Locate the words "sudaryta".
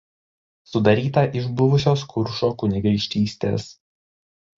0.69-1.23